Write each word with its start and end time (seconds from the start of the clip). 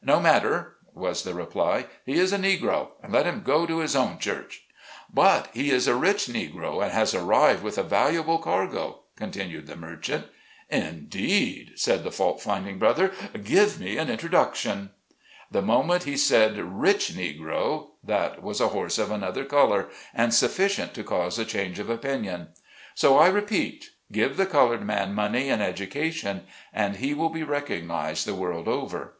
"No 0.12 0.18
matter," 0.18 0.78
was 0.94 1.22
the 1.22 1.32
reply, 1.32 1.86
"he 2.04 2.14
is 2.14 2.32
a 2.32 2.38
Negro, 2.38 2.88
and 3.04 3.12
let 3.12 3.24
him 3.24 3.42
go 3.44 3.66
to 3.66 3.78
his 3.78 3.94
own 3.94 4.18
church." 4.18 4.64
"But 5.14 5.46
he 5.54 5.70
is 5.70 5.86
a 5.86 5.94
rich 5.94 6.26
Negro, 6.26 6.82
and 6.82 6.90
has 6.90 7.14
arrived 7.14 7.62
with 7.62 7.78
a 7.78 7.84
valuable 7.84 8.38
cargo," 8.38 9.02
continued 9.14 9.68
the 9.68 9.76
merchant. 9.76 10.26
"Indeed," 10.68 11.74
said 11.76 12.02
the 12.02 12.10
fault 12.10 12.42
finding 12.42 12.80
brother; 12.80 13.12
"give 13.44 13.78
me 13.78 13.96
an 13.96 14.08
introduc 14.08 14.56
tion." 14.56 14.90
The 15.52 15.62
moment 15.62 16.02
he 16.02 16.16
said 16.16 16.58
rich 16.58 17.12
Negro 17.12 17.90
that 18.02 18.42
was 18.42 18.60
a 18.60 18.66
horse 18.70 18.98
of 18.98 19.12
another 19.12 19.44
color, 19.44 19.88
and 20.12 20.34
sufficient 20.34 20.94
to 20.94 21.04
cause 21.04 21.38
a 21.38 21.44
change 21.44 21.78
of 21.78 21.88
opinion. 21.88 22.48
So 22.96 23.18
I 23.18 23.28
repeat, 23.28 23.90
give 24.10 24.36
the 24.36 24.46
colored 24.46 24.84
man 24.84 25.14
money 25.14 25.48
and 25.48 25.62
education 25.62 26.42
and 26.72 26.96
he 26.96 27.14
will 27.14 27.30
be 27.30 27.44
recognized 27.44 28.26
the 28.26 28.34
world 28.34 28.66
over. 28.66 29.14